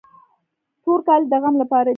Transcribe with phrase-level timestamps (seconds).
[0.83, 1.89] تور کالي د غم لپاره دي.